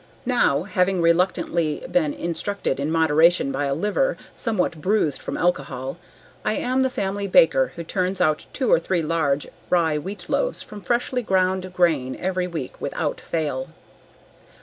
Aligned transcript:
Now, 0.25 0.63
having 0.63 0.99
reluctantly 0.99 1.85
been 1.91 2.11
instructed 2.15 2.79
in 2.79 2.89
moderation 2.91 3.51
by 3.51 3.65
a 3.65 3.75
liver 3.75 4.17
somewhat 4.33 4.81
bruised 4.81 5.21
from 5.21 5.37
alcohol, 5.37 5.99
I 6.43 6.53
am 6.53 6.81
the 6.81 6.89
family 6.89 7.27
baker 7.27 7.73
who 7.75 7.83
turns 7.83 8.19
out 8.19 8.47
two 8.51 8.71
or 8.71 8.79
three 8.79 9.03
large, 9.03 9.47
rye/wheat 9.69 10.27
loaves 10.27 10.63
from 10.63 10.81
freshly 10.81 11.21
ground 11.21 11.71
grain 11.75 12.15
every 12.15 12.47
week 12.47 12.81
without 12.81 13.21
fail. 13.21 13.67